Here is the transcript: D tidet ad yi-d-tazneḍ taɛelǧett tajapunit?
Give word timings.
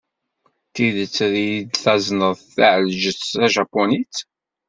D 0.65 0.69
tidet 0.73 1.17
ad 1.25 1.35
yi-d-tazneḍ 1.45 2.35
taɛelǧett 2.55 3.29
tajapunit? 3.37 4.15